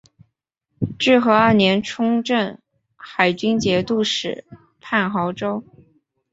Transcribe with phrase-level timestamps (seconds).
[0.97, 2.57] 至和二年充镇
[2.95, 4.43] 海军节度使
[4.79, 5.63] 判亳州。